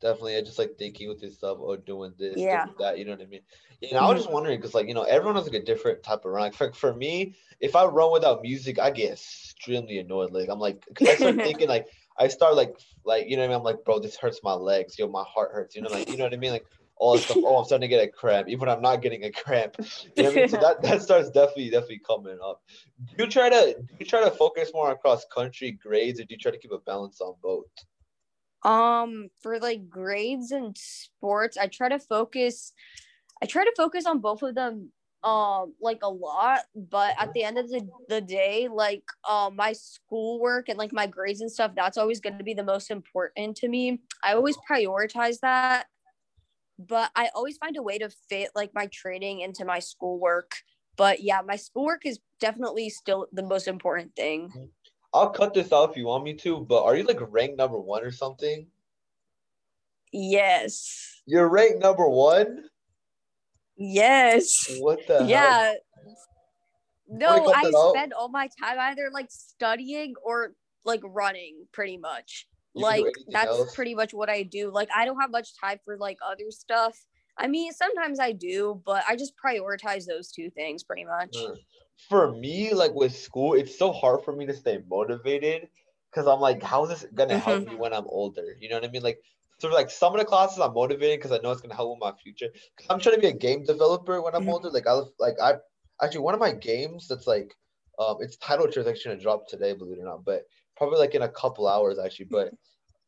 [0.00, 0.36] definitely.
[0.36, 2.64] I just like thinking with yourself or doing this, yeah.
[2.66, 2.98] doing that.
[2.98, 3.40] You know what I mean?
[3.80, 4.18] Yeah, I was mm-hmm.
[4.18, 6.44] just wondering because like you know everyone has like a different type of run.
[6.44, 10.32] Like for, for me, if I run without music, I get extremely annoyed.
[10.32, 11.86] Like I'm like, cause I start thinking like
[12.18, 13.58] I start like like you know what I mean?
[13.58, 14.98] I'm like, bro, this hurts my legs.
[14.98, 15.76] Yo, my heart hurts.
[15.76, 16.52] You know, like you know what I mean?
[16.52, 17.38] Like all this stuff.
[17.40, 19.76] Oh, I'm starting to get a cramp, even I'm not getting a cramp.
[20.16, 20.48] You know I mean?
[20.48, 22.62] So that, that starts definitely definitely coming up.
[23.16, 26.24] Do you try to do you try to focus more on cross country grades, or
[26.24, 27.66] do you try to keep a balance on both?
[28.62, 32.72] Um, for like grades and sports, I try to focus.
[33.42, 34.92] I try to focus on both of them
[35.24, 39.72] um like a lot but at the end of the, the day like um my
[39.72, 43.56] schoolwork and like my grades and stuff that's always going to be the most important
[43.56, 45.86] to me i always prioritize that
[46.78, 50.52] but i always find a way to fit like my training into my schoolwork
[50.96, 54.70] but yeah my schoolwork is definitely still the most important thing.
[55.12, 57.80] I'll cut this out if you want me to, but are you like ranked number
[57.80, 58.66] one or something?
[60.12, 61.22] Yes.
[61.26, 62.64] You're ranked number one?
[63.76, 64.76] Yes.
[64.78, 65.28] What the hell?
[65.28, 65.62] Yeah.
[65.62, 65.76] Hell?
[67.08, 70.52] No, I spend all my time either like studying or
[70.84, 72.48] like running pretty much.
[72.76, 73.74] You like that's else?
[73.74, 74.70] pretty much what I do.
[74.70, 76.98] Like I don't have much time for like other stuff.
[77.38, 81.36] I mean, sometimes I do, but I just prioritize those two things pretty much.
[81.36, 81.54] Hmm
[81.96, 85.68] for me, like with school, it's so hard for me to stay motivated
[86.10, 87.72] because I'm like, how is this gonna help mm-hmm.
[87.72, 88.56] me when I'm older?
[88.60, 89.02] You know what I mean?
[89.02, 89.20] Like,
[89.58, 92.00] so like some of the classes I'm motivated because I know it's gonna help with
[92.00, 92.48] my future.
[92.76, 94.50] Cause I'm trying to be a game developer when I'm mm-hmm.
[94.50, 94.70] older.
[94.70, 95.54] Like I like I
[96.02, 97.54] actually one of my games that's like
[97.98, 100.42] um its title is actually gonna drop today, believe it or not, but
[100.76, 102.26] probably like in a couple hours actually.
[102.26, 102.52] But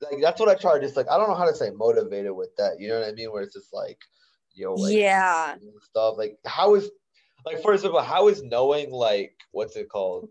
[0.02, 2.32] like that's what I try to just like I don't know how to say motivated
[2.32, 2.80] with that.
[2.80, 3.32] You know what I mean?
[3.32, 3.98] Where it's just like,
[4.54, 6.14] yo, like, yeah, stuff.
[6.16, 6.90] Like how is
[7.44, 10.30] like first of all, how is knowing like what's it called?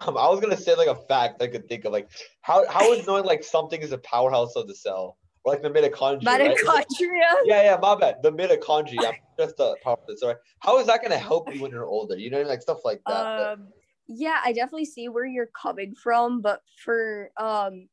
[0.00, 2.08] Um, I was gonna say like a fact I could think of like
[2.42, 5.70] how how is knowing like something is a powerhouse of the cell or like the
[5.70, 6.22] mitochondria.
[6.22, 6.66] Mitochondria.
[6.66, 7.42] Right?
[7.44, 8.16] Yeah, yeah, my bad.
[8.22, 9.06] The mitochondria.
[9.08, 10.34] I'm just a part of Sorry.
[10.60, 12.18] How is that gonna help you when you're older?
[12.18, 13.52] You know, like stuff like that.
[13.52, 13.68] Um,
[14.08, 17.88] yeah, I definitely see where you're coming from, but for um,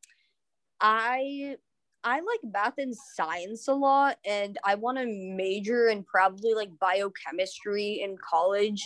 [0.80, 1.56] I
[2.04, 6.70] I like math and science a lot, and I want to major in probably like
[6.80, 8.82] biochemistry in college.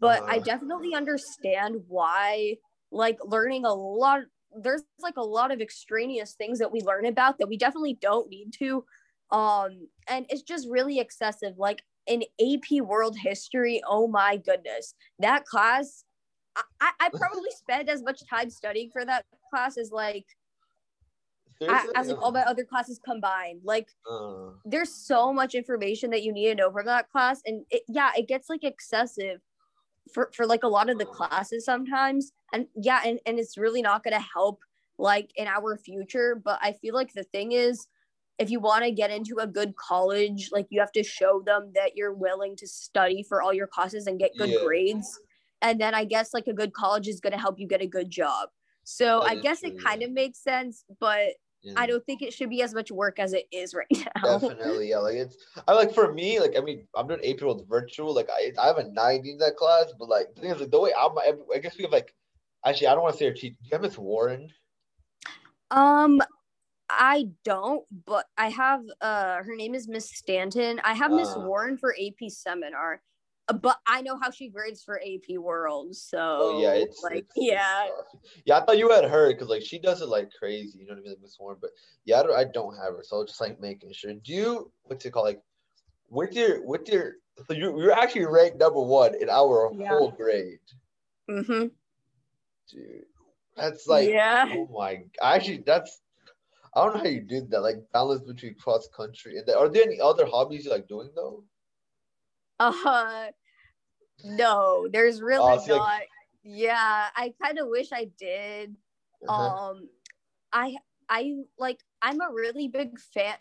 [0.00, 2.56] But uh, I definitely understand why,
[2.90, 4.20] like, learning a lot.
[4.54, 8.28] There's like a lot of extraneous things that we learn about that we definitely don't
[8.28, 8.84] need to.
[9.30, 11.54] Um, and it's just really excessive.
[11.58, 16.04] Like in AP World History, oh my goodness, that class.
[16.80, 20.26] I, I probably spent as much time studying for that class as like
[21.68, 23.60] as, as like all my other classes combined.
[23.64, 27.64] Like Uh, there's so much information that you need to know from that class and
[27.70, 29.40] it, yeah it gets like excessive
[30.12, 33.82] for, for like a lot of the classes sometimes and yeah and, and it's really
[33.82, 34.60] not going to help
[34.98, 37.86] like in our future but i feel like the thing is
[38.38, 41.70] if you want to get into a good college like you have to show them
[41.74, 44.64] that you're willing to study for all your classes and get good Yeah.
[44.64, 45.20] grades
[45.62, 47.86] and then i guess like a good college is going to help you get a
[47.86, 48.48] good job
[48.84, 50.08] so That i guess true, it kind yeah.
[50.08, 51.28] of makes sense but
[51.62, 54.38] you I don't think it should be as much work as it is right now.
[54.38, 54.98] Definitely, yeah.
[54.98, 58.14] Like it's, I like for me, like I mean, I'm doing AP with virtual.
[58.14, 60.70] Like I, I have a 90 in that class, but like the thing is, like
[60.70, 61.10] the way I'm,
[61.52, 62.14] I guess we have like,
[62.64, 63.54] actually, I don't want to say her cheat.
[63.60, 64.48] Do you have Miss Warren?
[65.72, 66.22] Um,
[66.88, 70.80] I don't, but I have uh her name is Miss Stanton.
[70.84, 71.40] I have Miss Ah.
[71.40, 73.02] Warren for AP seminar,
[73.62, 75.94] but I know how she grades for AP World.
[75.94, 77.86] So Oh yeah, it's like it's- yeah,
[78.44, 78.58] yeah.
[78.58, 80.78] I thought you had her because like she does it like crazy.
[80.78, 81.58] You know what I mean, like Miss Warren.
[81.60, 81.70] But
[82.04, 84.12] yeah, I don't, I don't have her, so I was just like making sure.
[84.14, 85.26] Do you what's it called?
[85.26, 85.42] Like
[86.10, 87.14] with your with your,
[87.46, 89.88] so you you're actually ranked number one in our Yeah.
[89.90, 90.58] whole grade,
[91.30, 91.66] mm-hmm.
[92.70, 93.04] dude.
[93.56, 94.46] That's like yeah.
[94.50, 95.04] Oh my!
[95.22, 96.00] Actually, that's
[96.74, 97.60] I don't know how you did that.
[97.60, 99.56] Like balance between cross country and that.
[99.56, 101.42] Are there any other hobbies you like doing though?
[102.58, 103.26] Uh,
[104.24, 105.68] no, there's really Oh, not.
[105.68, 106.08] like-
[106.42, 108.76] yeah, I kind of wish I did.
[109.28, 109.42] Uh-huh.
[109.42, 109.88] um
[110.52, 110.76] i
[111.08, 113.34] i like i'm a really big fan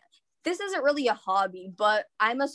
[0.46, 2.48] this isn't really a hobby but i'm a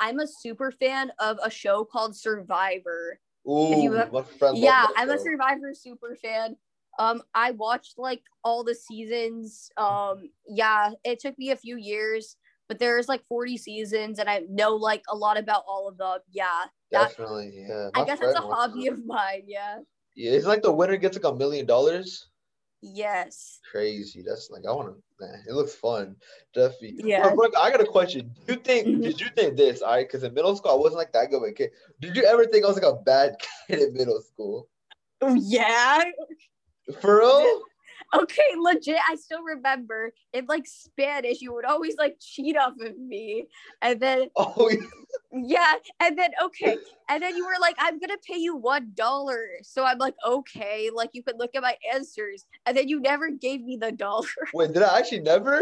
[0.00, 4.10] i'm a super fan of a show called survivor Ooh, have-
[4.60, 6.56] yeah i'm a survivor super fan
[6.98, 12.36] um i watched like all the seasons um yeah it took me a few years
[12.68, 16.18] but there's like 40 seasons and i know like a lot about all of them
[16.30, 17.90] yeah that, Definitely, yeah.
[17.94, 19.78] i guess that's a hobby of mine yeah
[20.14, 22.28] Yeah, it's like the winner gets like a million dollars.
[22.82, 24.22] yes Crazy.
[24.24, 25.02] That's like I want to.
[25.18, 26.14] Nah, it looks fun.
[26.54, 27.00] Definitely.
[27.02, 27.34] Yeah.
[27.58, 28.30] I got a question.
[28.46, 28.86] Do you think?
[28.86, 29.02] Mhm.
[29.02, 29.82] Did you think this?
[29.82, 31.70] All right, because in middle school I wasn't like that good of a kid.
[32.00, 33.34] Did you ever think I was like a bad
[33.66, 34.68] kid in middle school?
[35.40, 36.04] Yeah
[37.00, 37.62] For real?
[38.14, 38.98] Okay, legit.
[39.08, 43.46] I still remember in like Spanish, you would always like cheat off of me.
[43.82, 44.78] And then, Oh, yeah.
[45.32, 45.72] yeah.
[46.00, 46.76] And then, okay.
[47.08, 49.36] And then you were like, I'm going to pay you $1.
[49.62, 50.90] So I'm like, okay.
[50.94, 52.46] Like, you could look at my answers.
[52.66, 54.28] And then you never gave me the dollar.
[54.52, 54.72] wait.
[54.72, 55.60] Did I actually never?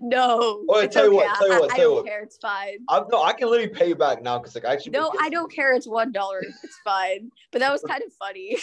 [0.00, 0.64] no.
[0.68, 1.26] Oh, it's tell you okay.
[1.26, 2.06] what, tell you I, what, I tell don't what.
[2.06, 2.22] care.
[2.22, 2.78] It's fine.
[2.88, 4.92] I'm, no, I can literally pay you back now because like I actually.
[4.92, 5.72] No, I don't care.
[5.74, 6.40] It's $1.
[6.64, 7.30] It's fine.
[7.52, 8.56] But that was kind of funny.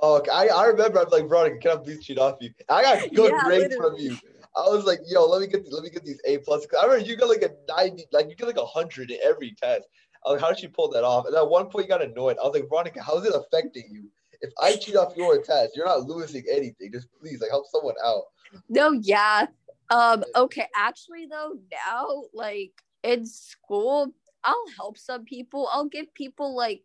[0.00, 0.30] Oh, okay.
[0.30, 1.00] I, I remember.
[1.00, 2.50] I'm like, Veronica, can I please cheat off you?
[2.68, 4.16] I got good Yeah, grades from you.
[4.56, 6.66] I was like, yo, let me get let me get these A plus.
[6.80, 9.52] I remember you got like a 90, like you get like a hundred in every
[9.52, 9.82] test.
[10.24, 11.26] I was like, how did she pull that off?
[11.26, 12.36] And at one point, you got annoyed.
[12.38, 14.08] I was like, Veronica, how is it affecting you?
[14.40, 16.90] If I cheat off your test, you're not losing anything.
[16.92, 18.22] Just please, like, help someone out.
[18.68, 19.46] No, yeah.
[19.90, 24.12] Um, okay, actually though, now like in school,
[24.44, 25.68] I'll help some people.
[25.72, 26.82] I'll give people like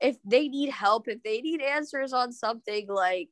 [0.00, 3.30] if they need help, if they need answers on something like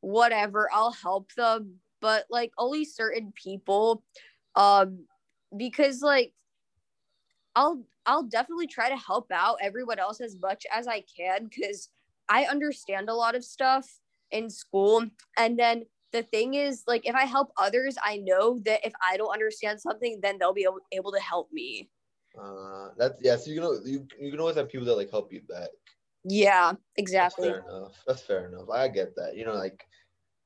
[0.00, 4.02] whatever, I'll help them, but like only certain people.
[4.54, 5.06] Um
[5.56, 6.32] because like
[7.54, 11.88] I'll I'll definitely try to help out everyone else as much as I can cuz
[12.28, 14.00] I understand a lot of stuff
[14.30, 15.06] in school
[15.38, 19.16] and then the thing is like if i help others i know that if i
[19.16, 21.88] don't understand something then they'll be able, able to help me
[22.38, 23.36] Uh, that's yeah.
[23.36, 25.70] So you know, you you can always have people that like help you back.
[26.28, 27.92] Yeah That's exactly fair enough.
[28.06, 28.68] That's fair enough.
[28.70, 29.36] I get that.
[29.36, 29.86] You know, like,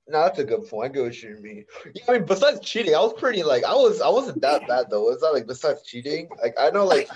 [0.09, 0.91] no, that's a good point.
[0.91, 1.65] I get what you mean.
[1.95, 4.87] Yeah, I mean, besides cheating, I was pretty like, I was, I wasn't that bad
[4.91, 5.11] though.
[5.11, 7.09] It's not like besides cheating, like I know like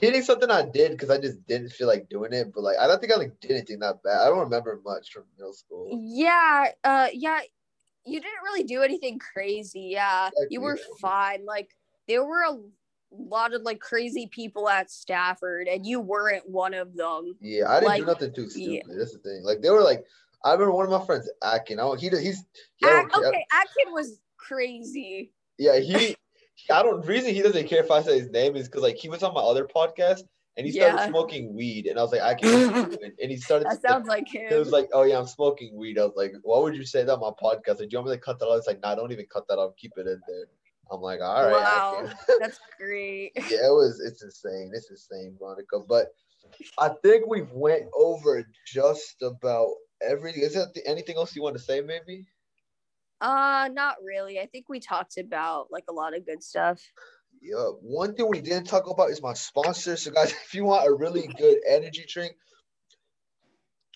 [0.00, 2.52] cheating something I did because I just didn't feel like doing it.
[2.54, 4.20] But like, I don't think I like did anything that bad.
[4.20, 5.88] I don't remember much from middle school.
[6.04, 7.40] yeah uh yeah
[8.04, 11.70] you didn't really do anything crazy yeah you were fine like
[12.08, 12.58] there were a
[13.18, 17.74] lot of like crazy people at stafford and you weren't one of them Yeah, I
[17.80, 18.80] didn't Like, do nothing too yeah.
[18.82, 18.98] stupid.
[18.98, 19.42] That's the thing.
[19.44, 20.04] Like they were like,
[20.44, 21.78] I remember one of my friends, Akin.
[21.78, 22.44] I he he's
[22.76, 26.16] he, okay Atkin was crazy Yeah, he.
[26.70, 27.04] I don't.
[27.06, 29.34] Reason he doesn't care if I say his name is because like he was on
[29.34, 30.22] my other podcast
[30.56, 31.08] and he started Yeah.
[31.08, 32.92] smoking weed and I was like, I can't.
[33.20, 33.66] and he started.
[33.70, 35.98] that sounds like him It was like, oh yeah, I'm smoking weed.
[35.98, 37.78] I was like, why would you say that on my podcast?
[37.80, 38.56] Like, do you want me to cut that out?
[38.58, 39.76] It's like, nah, don't even cut that out.
[39.76, 40.46] Keep it in there.
[40.92, 41.52] I'm like, all right.
[41.52, 44.00] wow that's great yeah, it was.
[44.00, 44.70] It's insane.
[44.74, 45.80] It's insane, Monica.
[45.88, 46.08] But
[46.78, 49.68] I think we've went over just about
[50.00, 50.42] everything.
[50.42, 51.80] Is there anything else you want to say?
[51.80, 52.26] Maybe.
[53.20, 54.40] Uh, not really.
[54.40, 56.80] I think we talked about like a lot of good stuff.
[57.40, 59.96] Yeah, one thing we didn't talk about is my sponsor.
[59.96, 62.32] So, guys, if you want a really good energy drink,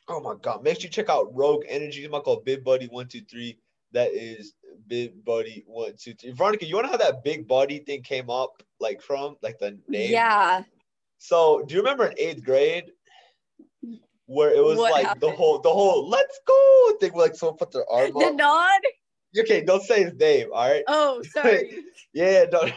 [0.09, 2.07] oh my god, make sure you check out Rogue Energy.
[2.09, 3.59] My called Big Buddy One Two Three.
[3.97, 4.55] That is
[4.87, 6.33] Big Buddy One Two Three.
[6.33, 9.79] Veronica, you want to how that Big Buddy thing came up, like from like the
[9.89, 10.13] name?
[10.13, 10.63] Yeah.
[11.19, 12.85] So do you remember in eighth grade
[14.27, 17.57] where it was What like the whole the whole "Let's go" thing, where like someone
[17.59, 18.35] put their arm The up?
[18.35, 18.81] nod.
[19.39, 20.49] Okay, don't say his name.
[20.53, 20.85] All right.
[20.89, 21.85] Oh, sorry.
[22.13, 22.69] Yeah, no.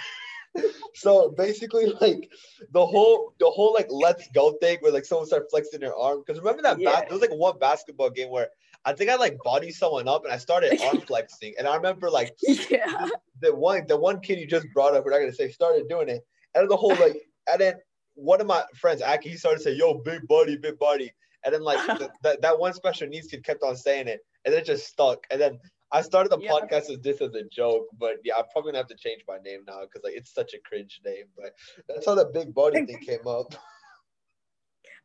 [0.96, 2.30] so basically, like
[2.72, 6.24] the whole the whole like let's go thing where like someone started flexing their arm.
[6.26, 7.02] Because remember that Yeah.
[7.02, 8.48] there was like one basketball game where
[8.86, 11.54] I think I like body someone up and I started arm flexing.
[11.58, 12.36] And I remember like
[12.70, 13.08] yeah.
[13.42, 16.10] the one the one kid you just brought up, we're not gonna say started doing
[16.10, 16.26] it.
[16.56, 17.18] And the whole like
[17.52, 17.76] and then
[18.16, 21.12] one of my friends, Aki, he started saying, yo, big buddy, big buddy.
[21.46, 24.54] And then like th- that that one special needs kid kept on saying it, and
[24.54, 25.26] it just stuck.
[25.32, 25.58] And then
[25.92, 26.52] I started the Yeah.
[26.52, 29.38] podcast as this as a joke, but yeah, I'm probably gonna have to change my
[29.44, 31.26] name now because like it's such a cringe name.
[31.38, 31.54] But
[31.88, 33.56] that's how the big buddy thing came up.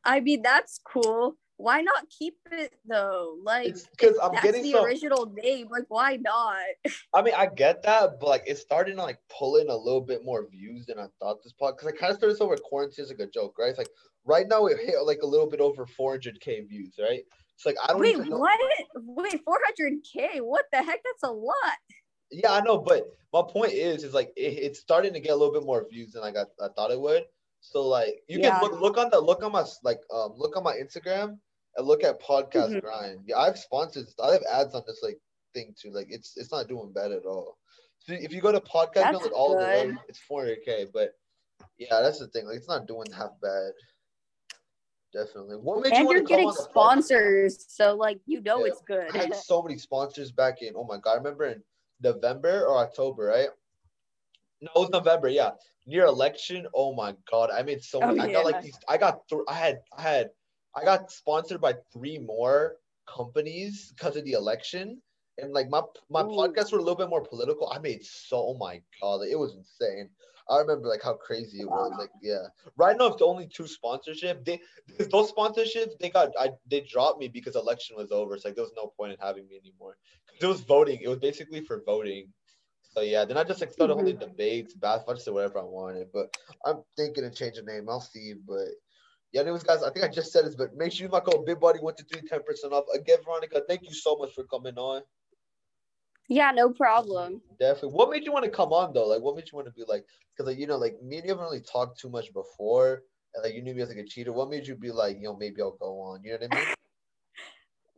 [0.05, 1.37] I mean, that's cool.
[1.65, 3.39] Why not keep it though?
[3.43, 4.85] Like, because I'm that's getting the some.
[4.85, 5.69] original name.
[5.71, 6.61] Like, why not?
[7.15, 10.03] I mean, I get that, but like it's starting to like pull in a little
[10.03, 11.75] bit more views than I thought this pod.
[11.79, 13.71] Because I kind of started over quarantine as like a joke, right?
[13.71, 13.89] It's like
[14.27, 17.23] right now it hit like a little bit over 400k views, right?
[17.57, 18.39] It's like I don't Wait, know.
[18.39, 18.61] what?
[18.97, 20.41] Wait, 400k?
[20.43, 21.01] What the heck?
[21.03, 21.79] That's a lot.
[22.31, 25.37] Yeah, I know, but my point is, is like it, it's starting to get a
[25.37, 27.25] little bit more views than like I, I thought it would.
[27.61, 28.61] So like you Yeah.
[28.61, 31.39] can look look on the look on my like um look on my Instagram
[31.77, 32.81] and look at podcast Mhm.
[32.83, 33.21] grind.
[33.27, 34.15] Yeah, I have sponsors.
[34.23, 35.19] I have ads on this like
[35.55, 35.91] thing too.
[35.91, 37.59] Like it's it's not doing bad at all.
[38.01, 40.87] So if you go to podcast all of the way, it's 400k.
[40.93, 41.15] But
[41.79, 42.47] yeah, that's the thing.
[42.47, 43.73] Like it's not doing half bad.
[45.13, 45.57] Definitely.
[45.57, 48.73] What made you And you're to getting on sponsors, so like you know Yeah.
[48.73, 49.15] it's good.
[49.15, 50.75] I had so many sponsors back in.
[50.77, 51.63] Oh my god, I remember in
[52.01, 53.49] November or October, right?
[54.61, 55.29] No, it was November.
[55.29, 55.51] Yeah,
[55.87, 56.67] near election.
[56.75, 58.01] Oh my god, I made so.
[58.03, 58.31] Oh, many.
[58.31, 58.79] I got like these.
[58.89, 59.27] I got.
[59.29, 59.81] Th- I had.
[59.97, 60.31] I had.
[60.77, 65.01] I got sponsored by three more companies because of the election,
[65.39, 66.29] and like my my Ooh.
[66.29, 67.71] podcasts were a little bit more political.
[67.71, 68.39] I made so.
[68.39, 70.11] Oh my god, it was insane.
[70.51, 71.93] I remember like how crazy it was.
[71.99, 74.45] Like yeah, right now it's only two sponsorship.
[74.45, 74.61] They
[75.11, 78.35] those sponsorships they got I they dropped me because election was over.
[78.35, 79.97] It's like there was no point in having me anymore.
[80.41, 81.01] it was voting.
[81.03, 82.29] It was basically for voting.
[82.83, 84.31] So yeah, then I just like started holding mm-hmm.
[84.31, 86.09] debates, basketball, I just did whatever I wanted.
[86.13, 87.89] But I'm thinking of changing the name.
[87.89, 88.35] I'll see.
[88.47, 88.69] But
[89.35, 91.19] yeah, anyways, guys, I think I just said this, but make sure you use my
[91.19, 92.85] code Big Body one two three ten percent off.
[92.95, 95.03] Again, Veronica, thank you so much for coming on.
[96.29, 97.43] Yeah, no problem.
[97.59, 97.97] Definitely.
[97.97, 99.09] What made you want to come on though?
[99.09, 100.05] Like, what made you want to be like?
[100.31, 103.03] Because like you know, like me and you haven't really talked too much before,
[103.35, 104.33] and like you knew me as like a cheater.
[104.33, 106.23] What made you be like, you know, maybe I'll go on?
[106.23, 106.67] You know what I mean?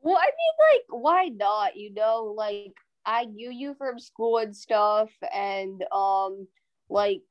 [0.02, 1.76] Well, I mean, like, why not?
[1.76, 6.46] You know, like I knew you from school and stuff, and um,
[6.88, 7.22] like,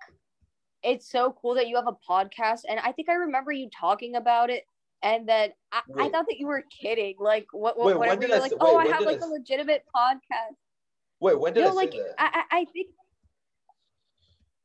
[0.86, 2.62] it's so cool that you have a podcast.
[2.70, 4.64] And I think I remember you talking about it.
[5.04, 7.16] And then I, I thought that you were kidding.
[7.20, 7.78] Like, what?
[7.78, 9.30] Wait, what when whenever did you're I like, say- oh, I have like a s-
[9.30, 10.56] legitimate podcast.
[11.20, 11.94] Wait, when did no, I like?
[12.18, 12.88] I, I, I think.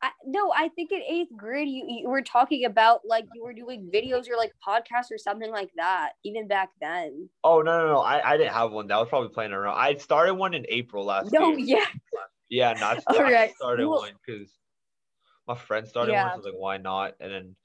[0.02, 3.52] I, no, I think in eighth grade you, you were talking about like you were
[3.52, 6.12] doing videos or like podcasts or something like that.
[6.24, 7.28] Even back then.
[7.44, 8.00] Oh no, no, no!
[8.00, 8.86] I, I didn't have one.
[8.86, 9.76] That was probably playing around.
[9.76, 11.40] I started one in April last year.
[11.42, 11.84] No, year.
[12.48, 13.54] yeah, Yeah, not I, All I right.
[13.56, 14.50] started Well- one because
[15.50, 16.22] my friend started Yeah.
[16.22, 16.30] one.
[16.30, 17.14] So I was like, why not?
[17.20, 17.56] And then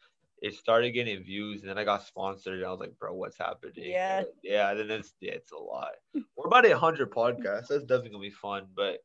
[0.42, 2.56] it started getting views, and then I got sponsored.
[2.60, 3.92] And I was like, bro, what's happening?
[3.92, 4.20] Yeah.
[4.20, 4.74] And yeah.
[4.74, 5.94] Then it's yeah, it's a lot.
[6.36, 7.68] We're about at hundred podcasts.
[7.70, 8.68] That's definitely gonna be fun.
[8.76, 9.00] But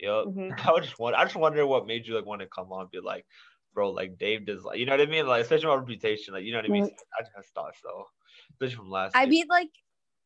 [0.00, 0.50] yeah, Mhm.
[0.66, 1.18] I was just wonder.
[1.18, 3.26] I just wonder what made you like want to come on, and be like,
[3.74, 5.26] bro, like Dave does, like you know what I mean?
[5.26, 6.84] Like especially my reputation, like you know what I mean?
[6.84, 6.96] Mm.
[7.18, 8.06] I just thought so,
[8.52, 9.16] especially from last.
[9.16, 9.70] I mean, like,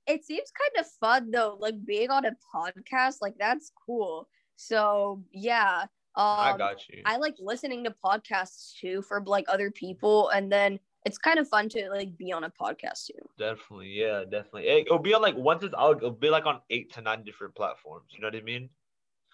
[0.07, 4.29] it seems kind of fun though, like being on a podcast, like that's cool.
[4.57, 7.03] So yeah, um, I got you.
[7.05, 11.47] I like listening to podcasts too for like other people, and then it's kind of
[11.47, 13.29] fun to like be on a podcast too.
[13.39, 14.69] Definitely, yeah, definitely.
[14.69, 17.23] It, will be on like once it's out, it'll be like on eight to nine
[17.23, 18.07] different platforms.
[18.11, 18.71] You know what I mean?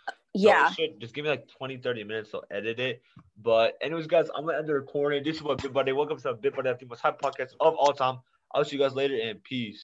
[0.09, 3.03] So Yeah, should- just give me like 20, 30 minutes to edit it.
[3.41, 5.23] But anyways, guys, I'm gonna end the recording.
[5.23, 5.93] This is what Big Buddy.
[5.93, 8.19] Welcome to Big Buddy, the most hype podcast of all time.
[8.55, 9.81] I'll see you guys later and peace.